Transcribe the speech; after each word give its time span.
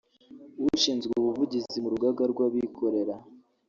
ushinzwe 0.67 1.13
ubuvugizi 1.21 1.77
mu 1.83 1.89
Rugaga 1.93 2.23
rw’Abikorera 2.31 3.15